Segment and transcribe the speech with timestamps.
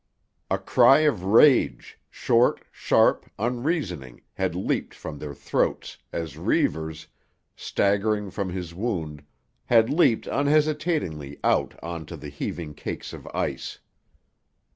[0.49, 7.05] A cry of rage, short, sharp, unreasoning, had leaped from their throats as Reivers,
[7.55, 9.23] staggering from his wound,
[9.65, 13.77] had leaped unhesitatingly out on to the heaving cakes of ice.